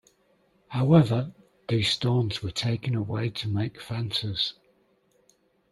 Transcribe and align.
However, 0.69 1.31
these 1.69 1.91
stones 1.91 2.41
were 2.41 2.49
taken 2.49 2.95
away 2.95 3.29
to 3.29 3.47
make 3.47 3.79
fences. 3.79 4.55